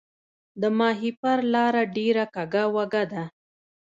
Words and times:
د 0.61 0.63
ماهیپر 0.79 1.37
لاره 1.53 1.83
ډیره 1.97 2.25
کږه 2.35 2.63
وږه 2.75 3.03
ده 3.11 3.23